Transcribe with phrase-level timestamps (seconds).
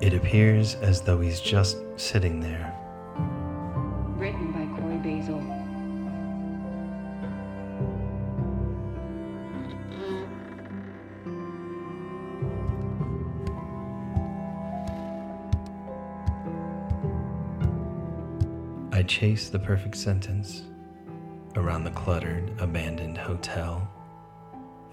[0.00, 2.72] It appears as though he's just sitting there.
[4.16, 5.42] Written by Cory Basil.
[18.92, 20.62] I chase the perfect sentence
[21.56, 23.90] around the cluttered, abandoned hotel,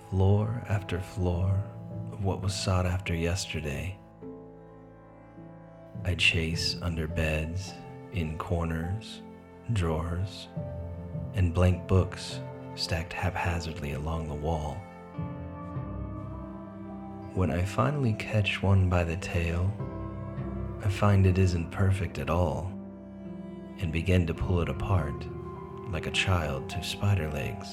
[0.10, 1.64] floor after floor
[2.12, 3.96] of what was sought after yesterday.
[6.08, 7.74] I chase under beds,
[8.14, 9.24] in corners,
[9.74, 10.50] drawers,
[11.34, 12.42] and blank books
[12.76, 14.78] stacked haphazardly along the wall.
[17.34, 19.74] When I finally catch one by the tail,
[20.86, 22.72] I find it isn't perfect at all
[23.80, 25.26] and begin to pull it apart
[25.90, 27.68] like a child to spider legs.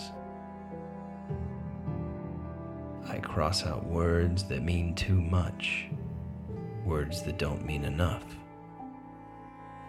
[3.07, 5.87] I cross out words that mean too much,
[6.85, 8.25] words that don't mean enough.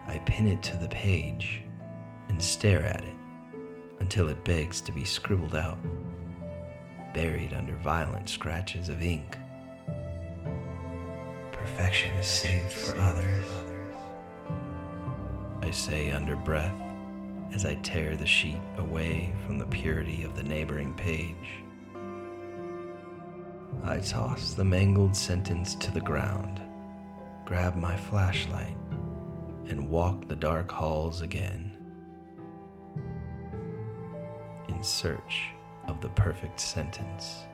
[0.06, 1.62] I pin it to the page
[2.28, 3.14] and stare at it
[4.00, 5.78] until it begs to be scribbled out,
[7.14, 9.38] buried under violent scratches of ink.
[11.52, 13.46] Perfection is saved for others.
[15.62, 16.74] I say under breath
[17.54, 21.62] as I tear the sheet away from the purity of the neighboring page.
[23.82, 26.60] I toss the mangled sentence to the ground,
[27.44, 28.76] grab my flashlight,
[29.68, 31.72] and walk the dark halls again
[34.68, 35.50] in search
[35.86, 37.44] of the perfect sentence.